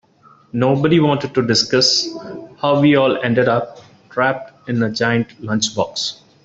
[0.53, 2.07] Nobody wanted to discuss
[2.59, 6.21] how we all ended up trapped in a giant lunchbox.